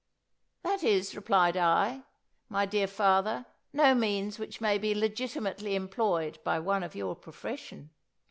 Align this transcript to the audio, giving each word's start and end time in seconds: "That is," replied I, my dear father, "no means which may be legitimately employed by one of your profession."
"That 0.63 0.81
is," 0.81 1.15
replied 1.15 1.55
I, 1.55 2.05
my 2.49 2.65
dear 2.65 2.87
father, 2.87 3.45
"no 3.71 3.93
means 3.93 4.39
which 4.39 4.59
may 4.59 4.79
be 4.79 4.95
legitimately 4.95 5.75
employed 5.75 6.39
by 6.43 6.57
one 6.57 6.81
of 6.81 6.95
your 6.95 7.15
profession." 7.15 7.91